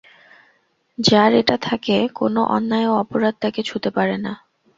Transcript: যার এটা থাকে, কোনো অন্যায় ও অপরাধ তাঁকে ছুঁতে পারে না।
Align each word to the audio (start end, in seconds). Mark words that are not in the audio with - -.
যার 0.97 1.31
এটা 1.33 1.55
থাকে, 1.61 1.97
কোনো 2.15 2.41
অন্যায় 2.55 2.87
ও 2.87 3.03
অপরাধ 3.03 3.33
তাঁকে 3.41 3.61
ছুঁতে 3.63 3.89
পারে 3.89 4.15
না। 4.17 4.33